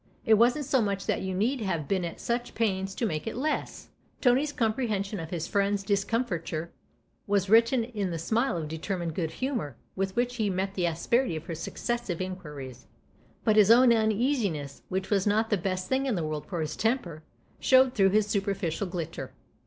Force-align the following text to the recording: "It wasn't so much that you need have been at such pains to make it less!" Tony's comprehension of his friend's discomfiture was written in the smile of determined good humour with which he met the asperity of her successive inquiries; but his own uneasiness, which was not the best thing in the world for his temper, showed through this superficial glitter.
"It 0.25 0.33
wasn't 0.33 0.65
so 0.65 0.81
much 0.81 1.05
that 1.05 1.21
you 1.21 1.35
need 1.35 1.61
have 1.61 1.87
been 1.87 2.03
at 2.03 2.19
such 2.19 2.55
pains 2.55 2.95
to 2.95 3.05
make 3.05 3.27
it 3.27 3.35
less!" 3.35 3.89
Tony's 4.19 4.51
comprehension 4.51 5.19
of 5.19 5.29
his 5.29 5.47
friend's 5.47 5.83
discomfiture 5.83 6.71
was 7.27 7.51
written 7.51 7.83
in 7.83 8.09
the 8.09 8.17
smile 8.17 8.57
of 8.57 8.67
determined 8.67 9.13
good 9.13 9.29
humour 9.29 9.75
with 9.95 10.15
which 10.15 10.37
he 10.37 10.49
met 10.49 10.73
the 10.73 10.87
asperity 10.87 11.35
of 11.35 11.45
her 11.45 11.53
successive 11.53 12.19
inquiries; 12.19 12.87
but 13.43 13.57
his 13.57 13.69
own 13.69 13.93
uneasiness, 13.93 14.81
which 14.89 15.11
was 15.11 15.27
not 15.27 15.51
the 15.51 15.55
best 15.55 15.87
thing 15.87 16.07
in 16.07 16.15
the 16.15 16.23
world 16.25 16.47
for 16.47 16.61
his 16.61 16.75
temper, 16.75 17.21
showed 17.59 17.93
through 17.93 18.09
this 18.09 18.25
superficial 18.25 18.87
glitter. 18.87 19.33